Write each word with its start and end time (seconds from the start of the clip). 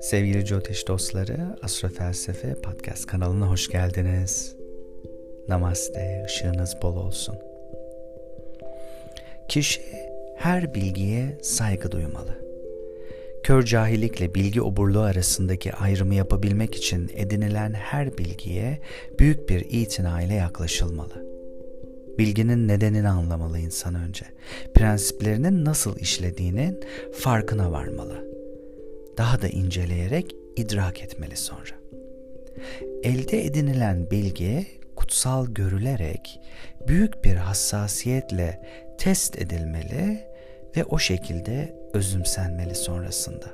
Sevgili 0.00 0.46
Jyotish 0.46 0.88
dostları, 0.88 1.56
Astro 1.62 1.88
Felsefe 1.88 2.54
Podcast 2.54 3.06
kanalına 3.06 3.50
hoş 3.50 3.68
geldiniz. 3.68 4.56
Namaste, 5.48 6.22
ışığınız 6.26 6.76
bol 6.82 6.96
olsun. 6.96 7.36
Kişi 9.48 9.80
her 10.36 10.74
bilgiye 10.74 11.38
saygı 11.42 11.90
duymalı. 11.90 12.38
Kör 13.42 13.62
cahillikle 13.62 14.34
bilgi 14.34 14.62
oburluğu 14.62 15.00
arasındaki 15.00 15.72
ayrımı 15.72 16.14
yapabilmek 16.14 16.74
için 16.74 17.10
edinilen 17.14 17.72
her 17.72 18.18
bilgiye 18.18 18.78
büyük 19.18 19.48
bir 19.48 19.66
itina 19.70 20.22
ile 20.22 20.34
yaklaşılmalı. 20.34 21.29
Bilginin 22.18 22.68
nedenini 22.68 23.08
anlamalı 23.08 23.58
insan 23.58 23.94
önce. 23.94 24.24
Prensiplerinin 24.74 25.64
nasıl 25.64 25.96
işlediğinin 25.96 26.80
farkına 27.12 27.72
varmalı 27.72 28.30
daha 29.18 29.42
da 29.42 29.48
inceleyerek 29.48 30.36
idrak 30.56 31.02
etmeli 31.02 31.36
sonra. 31.36 31.70
Elde 33.02 33.44
edinilen 33.44 34.10
bilgi 34.10 34.66
kutsal 34.96 35.46
görülerek 35.46 36.40
büyük 36.88 37.24
bir 37.24 37.34
hassasiyetle 37.34 38.62
test 38.98 39.38
edilmeli 39.38 40.20
ve 40.76 40.84
o 40.84 40.98
şekilde 40.98 41.76
özümsenmeli 41.94 42.74
sonrasında. 42.74 43.46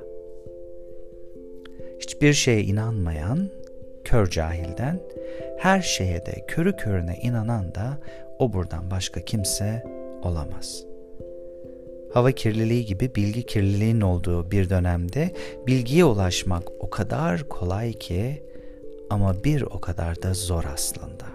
Hiçbir 1.99 2.33
şeye 2.33 2.63
inanmayan 2.63 3.49
kör 4.03 4.29
cahilden 4.29 4.99
her 5.57 5.81
şeye 5.81 6.25
de 6.25 6.45
körü 6.47 6.75
körüne 6.75 7.15
inanan 7.15 7.75
da 7.75 7.97
o 8.39 8.53
buradan 8.53 8.91
başka 8.91 9.21
kimse 9.21 9.83
olamaz.'' 10.23 10.97
hava 12.13 12.31
kirliliği 12.31 12.85
gibi 12.85 13.15
bilgi 13.15 13.43
kirliliğinin 13.45 14.01
olduğu 14.01 14.51
bir 14.51 14.69
dönemde 14.69 15.33
bilgiye 15.67 16.05
ulaşmak 16.05 16.63
o 16.79 16.89
kadar 16.89 17.49
kolay 17.49 17.93
ki 17.93 18.43
ama 19.09 19.43
bir 19.43 19.61
o 19.61 19.81
kadar 19.81 20.23
da 20.23 20.33
zor 20.33 20.63
aslında. 20.73 21.25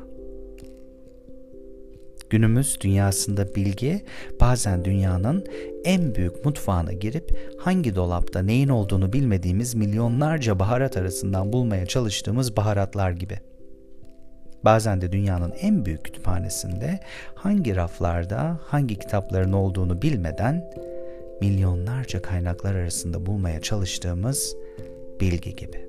Günümüz 2.31 2.81
dünyasında 2.81 3.55
bilgi 3.55 4.05
bazen 4.41 4.85
dünyanın 4.85 5.47
en 5.85 6.15
büyük 6.15 6.45
mutfağına 6.45 6.93
girip 6.93 7.55
hangi 7.59 7.95
dolapta 7.95 8.43
neyin 8.43 8.69
olduğunu 8.69 9.13
bilmediğimiz 9.13 9.75
milyonlarca 9.75 10.59
baharat 10.59 10.97
arasından 10.97 11.53
bulmaya 11.53 11.87
çalıştığımız 11.87 12.57
baharatlar 12.57 13.11
gibi.'' 13.11 13.52
Bazen 14.65 15.01
de 15.01 15.13
dünyanın 15.13 15.53
en 15.61 15.85
büyük 15.85 16.05
kütüphanesinde 16.05 17.01
hangi 17.35 17.77
raflarda 17.77 18.59
hangi 18.65 18.99
kitapların 18.99 19.53
olduğunu 19.53 20.03
bilmeden 20.03 20.71
milyonlarca 21.41 22.23
kaynaklar 22.23 22.75
arasında 22.75 23.27
bulmaya 23.27 23.61
çalıştığımız 23.61 24.57
bilgi 25.21 25.57
gibi. 25.57 25.89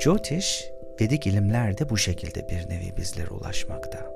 Jyotish, 0.00 0.70
Vedik 1.00 1.26
ilimler 1.26 1.78
de 1.78 1.90
bu 1.90 1.96
şekilde 1.96 2.48
bir 2.48 2.70
nevi 2.70 2.96
bizlere 2.96 3.28
ulaşmakta. 3.30 4.14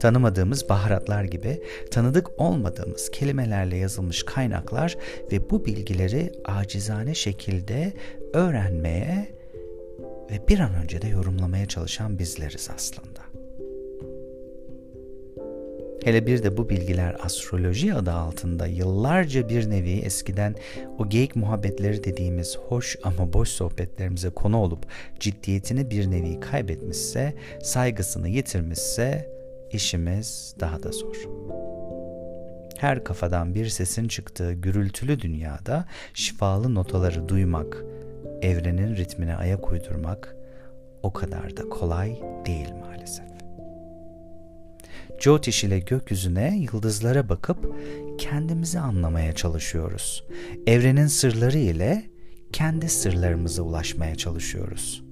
Tanımadığımız 0.00 0.68
baharatlar 0.68 1.24
gibi 1.24 1.62
tanıdık 1.90 2.40
olmadığımız 2.40 3.10
kelimelerle 3.10 3.76
yazılmış 3.76 4.22
kaynaklar 4.22 4.96
ve 5.32 5.50
bu 5.50 5.64
bilgileri 5.66 6.32
acizane 6.44 7.14
şekilde 7.14 7.92
öğrenmeye 8.32 9.28
ve 10.30 10.48
bir 10.48 10.58
an 10.58 10.74
önce 10.74 11.02
de 11.02 11.08
yorumlamaya 11.08 11.66
çalışan 11.66 12.18
bizleriz 12.18 12.70
aslında. 12.74 13.20
Hele 16.06 16.26
bir 16.26 16.42
de 16.42 16.56
bu 16.56 16.68
bilgiler 16.68 17.16
astroloji 17.20 17.94
adı 17.94 18.12
altında 18.12 18.66
yıllarca 18.66 19.48
bir 19.48 19.70
nevi 19.70 19.92
eskiden 19.92 20.54
o 20.98 21.08
geyik 21.08 21.36
muhabbetleri 21.36 22.04
dediğimiz 22.04 22.56
hoş 22.68 22.96
ama 23.02 23.32
boş 23.32 23.48
sohbetlerimize 23.48 24.30
konu 24.30 24.56
olup 24.56 24.86
ciddiyetini 25.20 25.90
bir 25.90 26.10
nevi 26.10 26.40
kaybetmişse, 26.40 27.34
saygısını 27.62 28.28
yitirmişse 28.28 29.30
işimiz 29.72 30.54
daha 30.60 30.82
da 30.82 30.92
zor. 30.92 31.16
Her 32.78 33.04
kafadan 33.04 33.54
bir 33.54 33.68
sesin 33.68 34.08
çıktığı 34.08 34.52
gürültülü 34.52 35.20
dünyada 35.20 35.86
şifalı 36.14 36.74
notaları 36.74 37.28
duymak, 37.28 37.84
evrenin 38.42 38.96
ritmine 38.96 39.36
ayak 39.36 39.72
uydurmak 39.72 40.36
o 41.02 41.12
kadar 41.12 41.56
da 41.56 41.68
kolay 41.68 42.20
değil 42.46 42.74
maalesef. 42.80 43.26
Jyotish 45.18 45.64
ile 45.64 45.78
gökyüzüne, 45.78 46.56
yıldızlara 46.56 47.28
bakıp 47.28 47.74
kendimizi 48.18 48.78
anlamaya 48.78 49.32
çalışıyoruz. 49.32 50.24
Evrenin 50.66 51.06
sırları 51.06 51.58
ile 51.58 52.04
kendi 52.52 52.88
sırlarımıza 52.88 53.62
ulaşmaya 53.62 54.14
çalışıyoruz. 54.14 55.02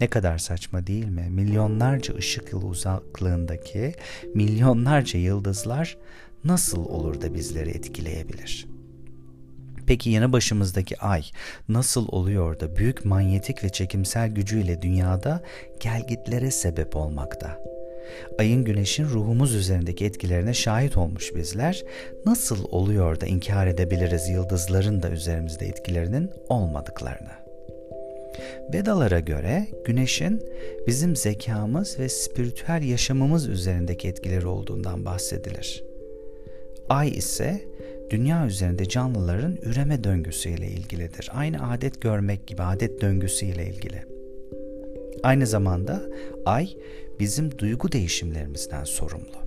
Ne 0.00 0.06
kadar 0.06 0.38
saçma 0.38 0.86
değil 0.86 1.06
mi? 1.06 1.26
Milyonlarca 1.30 2.14
ışık 2.14 2.52
yılı 2.52 2.66
uzaklığındaki 2.66 3.94
milyonlarca 4.34 5.18
yıldızlar 5.18 5.98
nasıl 6.44 6.84
olur 6.84 7.20
da 7.20 7.34
bizleri 7.34 7.70
etkileyebilir?'' 7.70 8.73
Peki 9.86 10.10
yanı 10.10 10.32
başımızdaki 10.32 10.98
ay 10.98 11.22
nasıl 11.68 12.08
oluyor 12.08 12.60
da 12.60 12.76
büyük 12.76 13.04
manyetik 13.04 13.64
ve 13.64 13.68
çekimsel 13.68 14.28
gücüyle 14.28 14.82
dünyada 14.82 15.42
gelgitlere 15.80 16.50
sebep 16.50 16.96
olmakta? 16.96 17.58
Ayın 18.38 18.64
güneşin 18.64 19.04
ruhumuz 19.04 19.54
üzerindeki 19.54 20.04
etkilerine 20.04 20.54
şahit 20.54 20.96
olmuş 20.96 21.34
bizler 21.34 21.84
nasıl 22.26 22.64
oluyor 22.64 23.20
da 23.20 23.26
inkar 23.26 23.66
edebiliriz 23.66 24.28
yıldızların 24.28 25.02
da 25.02 25.10
üzerimizde 25.10 25.66
etkilerinin 25.66 26.30
olmadıklarını? 26.48 27.44
Vedalara 28.72 29.20
göre 29.20 29.66
güneşin 29.86 30.42
bizim 30.86 31.16
zekamız 31.16 31.98
ve 31.98 32.08
spiritüel 32.08 32.82
yaşamımız 32.82 33.48
üzerindeki 33.48 34.08
etkileri 34.08 34.46
olduğundan 34.46 35.04
bahsedilir. 35.04 35.84
Ay 36.88 37.08
ise 37.08 37.64
dünya 38.10 38.46
üzerinde 38.46 38.88
canlıların 38.88 39.58
üreme 39.62 40.04
döngüsüyle 40.04 40.66
ilgilidir. 40.66 41.30
Aynı 41.34 41.70
adet 41.72 42.00
görmek 42.00 42.46
gibi 42.46 42.62
adet 42.62 43.00
döngüsüyle 43.00 43.66
ilgili. 43.66 44.02
Aynı 45.22 45.46
zamanda 45.46 46.02
ay 46.46 46.76
bizim 47.20 47.58
duygu 47.58 47.92
değişimlerimizden 47.92 48.84
sorumlu. 48.84 49.44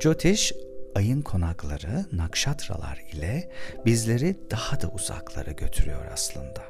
Jyotish 0.00 0.52
ayın 0.94 1.22
konakları 1.22 2.04
nakşatralar 2.12 3.04
ile 3.12 3.50
bizleri 3.86 4.36
daha 4.50 4.80
da 4.80 4.88
uzaklara 4.88 5.50
götürüyor 5.50 6.00
aslında. 6.12 6.62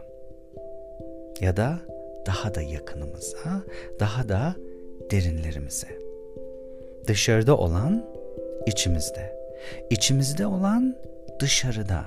Ya 1.41 1.57
da 1.57 1.81
daha 2.27 2.55
da 2.55 2.63
yakınımıza, 2.63 3.63
daha 4.01 4.29
da 4.29 4.57
derinlerimize. 5.11 5.89
Dışarıda 7.07 7.57
olan 7.57 8.07
içimizde. 8.67 9.44
İçimizde 9.91 10.47
olan 10.47 10.97
dışarıda. 11.41 12.05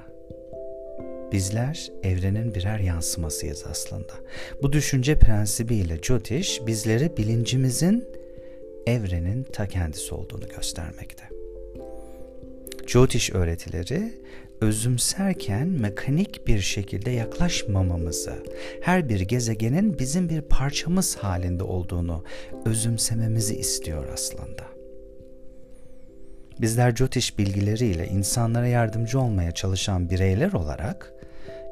Bizler 1.32 1.92
evrenin 2.04 2.56
birer 2.56 2.80
yansımasıyız 2.80 3.66
aslında. 3.72 4.14
Bu 4.62 4.74
düşünce 4.74 5.20
prensibiyle 5.20 5.98
Jyotish 6.02 6.62
bizlere 6.68 7.18
bilincimizin 7.18 8.06
evrenin 8.88 9.44
ta 9.44 9.68
kendisi 9.68 10.16
olduğunu 10.16 10.48
göstermekte. 10.48 11.24
Jyotish 12.88 13.32
öğretileri 13.34 14.14
özümserken 14.62 15.68
mekanik 15.68 16.48
bir 16.48 16.60
şekilde 16.60 17.12
yaklaşmamamızı, 17.12 18.34
her 18.82 19.10
bir 19.10 19.20
gezegenin 19.20 20.00
bizim 20.00 20.30
bir 20.30 20.42
parçamız 20.42 21.16
halinde 21.16 21.64
olduğunu 21.64 22.24
özümsememizi 22.66 23.56
istiyor 23.56 24.08
aslında. 24.14 24.77
Bizler 26.62 26.96
Jyotish 26.96 27.38
bilgileriyle 27.38 28.08
insanlara 28.08 28.68
yardımcı 28.68 29.20
olmaya 29.20 29.52
çalışan 29.52 30.10
bireyler 30.10 30.54
olarak 30.54 31.14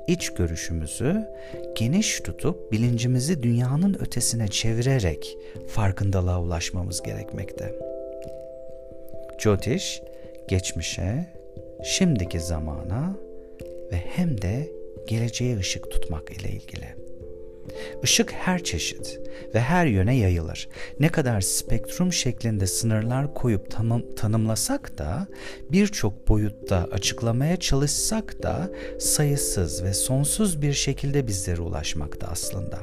iç 0.08 0.30
görüşümüzü 0.30 1.28
geniş 1.76 2.20
tutup 2.20 2.72
bilincimizi 2.72 3.44
dünyanın 3.44 3.98
ötesine 4.00 4.48
çevirerek 4.48 5.38
farkındalığa 5.68 6.42
ulaşmamız 6.42 7.02
gerekmekte. 7.02 7.76
Jyotish, 9.40 10.02
geçmişe, 10.48 11.26
şimdiki 11.84 12.40
zamana 12.40 13.18
ve 13.92 13.96
hem 13.96 14.42
de 14.42 14.72
geleceğe 15.08 15.58
ışık 15.58 15.92
tutmak 15.92 16.32
ile 16.32 16.50
ilgili. 16.50 17.15
Işık 18.04 18.32
her 18.32 18.64
çeşit 18.64 19.20
ve 19.54 19.60
her 19.60 19.86
yöne 19.86 20.18
yayılır. 20.18 20.70
Ne 21.00 21.10
kadar 21.10 21.42
spektrum 21.42 22.14
şeklinde 22.14 22.68
sınırlar 22.68 23.34
koyup 23.34 23.72
tanım, 23.72 24.16
tanımlasak 24.16 24.98
da 24.98 25.28
birçok 25.72 26.28
boyutta 26.28 26.88
açıklamaya 26.92 27.58
çalışsak 27.58 28.44
da 28.44 28.72
sayısız 29.00 29.84
ve 29.84 29.94
sonsuz 29.94 30.62
bir 30.62 30.74
şekilde 30.74 31.28
bizlere 31.28 31.62
ulaşmakta 31.62 32.28
aslında. 32.28 32.80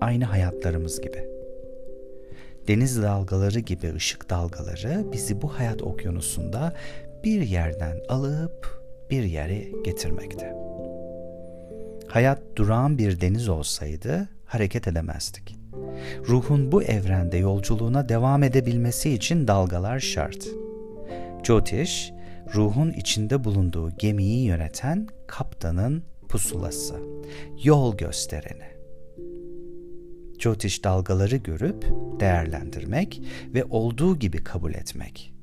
Aynı 0.00 0.24
hayatlarımız 0.24 1.00
gibi. 1.00 1.30
Deniz 2.68 3.02
dalgaları 3.02 3.58
gibi 3.58 3.94
ışık 3.94 4.30
dalgaları 4.30 5.12
bizi 5.12 5.42
bu 5.42 5.48
hayat 5.48 5.82
okyanusunda 5.82 6.74
bir 7.24 7.40
yerden 7.40 8.00
alıp 8.08 8.80
bir 9.10 9.22
yere 9.22 9.64
getirmekte. 9.84 10.69
Hayat 12.10 12.42
durağan 12.56 12.98
bir 12.98 13.20
deniz 13.20 13.48
olsaydı 13.48 14.28
hareket 14.44 14.88
edemezdik. 14.88 15.56
Ruhun 16.28 16.72
bu 16.72 16.82
evrende 16.82 17.36
yolculuğuna 17.36 18.08
devam 18.08 18.42
edebilmesi 18.42 19.10
için 19.10 19.48
dalgalar 19.48 20.00
şart. 20.00 20.48
Jyotish, 21.42 22.12
ruhun 22.54 22.90
içinde 22.90 23.44
bulunduğu 23.44 23.90
gemiyi 23.98 24.44
yöneten 24.44 25.08
kaptanın 25.26 26.02
pusulası, 26.28 26.94
yol 27.64 27.96
göstereni. 27.96 28.70
Jyotish 30.38 30.84
dalgaları 30.84 31.36
görüp 31.36 31.86
değerlendirmek 32.20 33.22
ve 33.54 33.64
olduğu 33.64 34.18
gibi 34.18 34.44
kabul 34.44 34.74
etmek. 34.74 35.34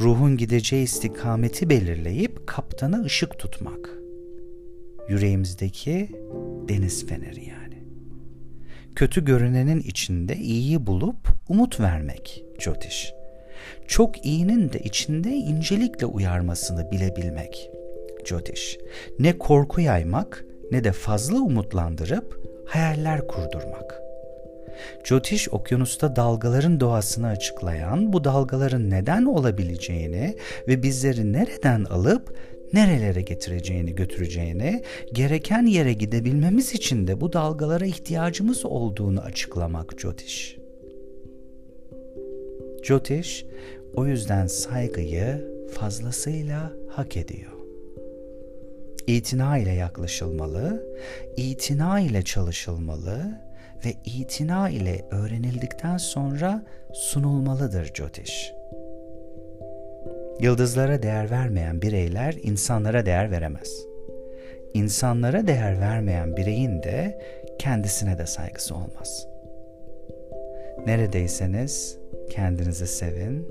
Ruhun 0.00 0.36
gideceği 0.36 0.84
istikameti 0.84 1.70
belirleyip 1.70 2.46
kaptana 2.46 3.02
ışık 3.02 3.38
tutmak. 3.38 4.01
Yüreğimizdeki 5.08 6.10
deniz 6.68 7.06
feneri 7.06 7.48
yani. 7.48 7.82
Kötü 8.96 9.24
görünenin 9.24 9.80
içinde 9.80 10.36
iyiyi 10.36 10.86
bulup 10.86 11.28
umut 11.48 11.80
vermek 11.80 12.44
Jyotish. 12.58 13.14
Çok 13.86 14.26
iyinin 14.26 14.72
de 14.72 14.78
içinde 14.78 15.30
incelikle 15.30 16.06
uyarmasını 16.06 16.90
bilebilmek 16.90 17.70
Jyotish. 18.24 18.78
Ne 19.18 19.38
korku 19.38 19.80
yaymak 19.80 20.44
ne 20.70 20.84
de 20.84 20.92
fazla 20.92 21.36
umutlandırıp 21.36 22.40
hayaller 22.66 23.26
kurdurmak. 23.26 24.02
Jyotish 25.04 25.48
okyanusta 25.48 26.16
dalgaların 26.16 26.80
doğasını 26.80 27.26
açıklayan, 27.26 28.12
bu 28.12 28.24
dalgaların 28.24 28.90
neden 28.90 29.24
olabileceğini 29.24 30.36
ve 30.68 30.82
bizleri 30.82 31.32
nereden 31.32 31.84
alıp 31.84 32.36
nerelere 32.72 33.22
getireceğini, 33.22 33.94
götüreceğini, 33.94 34.82
gereken 35.12 35.66
yere 35.66 35.92
gidebilmemiz 35.92 36.74
için 36.74 37.06
de 37.06 37.20
bu 37.20 37.32
dalgalara 37.32 37.86
ihtiyacımız 37.86 38.64
olduğunu 38.64 39.20
açıklamak 39.20 40.00
Jyotish. 40.00 40.56
Jyotish 42.82 43.44
o 43.94 44.06
yüzden 44.06 44.46
saygıyı 44.46 45.52
fazlasıyla 45.74 46.72
hak 46.88 47.16
ediyor. 47.16 47.52
İtina 49.06 49.58
ile 49.58 49.72
yaklaşılmalı, 49.72 50.86
itina 51.36 52.00
ile 52.00 52.22
çalışılmalı 52.22 53.40
ve 53.84 53.94
itina 54.04 54.68
ile 54.68 55.06
öğrenildikten 55.10 55.96
sonra 55.96 56.66
sunulmalıdır 56.92 57.94
Jyotish. 57.94 58.61
Yıldızlara 60.42 61.02
değer 61.02 61.30
vermeyen 61.30 61.82
bireyler 61.82 62.34
insanlara 62.42 63.06
değer 63.06 63.30
veremez. 63.30 63.86
İnsanlara 64.74 65.46
değer 65.46 65.80
vermeyen 65.80 66.36
bireyin 66.36 66.82
de 66.82 67.22
kendisine 67.58 68.18
de 68.18 68.26
saygısı 68.26 68.74
olmaz. 68.74 69.26
Neredeyseniz 70.86 71.98
kendinizi 72.30 72.86
sevin, 72.86 73.48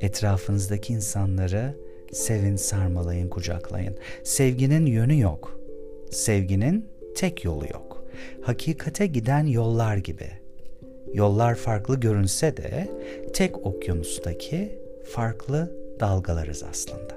etrafınızdaki 0.00 0.92
insanları 0.92 1.74
sevin, 2.12 2.56
sarmalayın, 2.56 3.28
kucaklayın. 3.28 3.96
Sevginin 4.24 4.86
yönü 4.86 5.20
yok. 5.20 5.60
Sevginin 6.10 6.88
tek 7.16 7.44
yolu 7.44 7.64
yok. 7.64 8.04
Hakikate 8.42 9.06
giden 9.06 9.46
yollar 9.46 9.96
gibi. 9.96 10.28
Yollar 11.12 11.54
farklı 11.54 12.00
görünse 12.00 12.56
de 12.56 12.88
tek 13.32 13.66
okyanustaki 13.66 14.78
farklı 15.12 15.83
dalgalarız 16.00 16.64
aslında. 16.70 17.16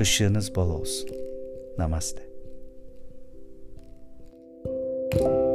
Işığınız 0.00 0.54
bol 0.54 0.70
olsun. 0.70 1.10
Namaste. 1.78 2.28
thank 5.10 5.22
you 5.22 5.47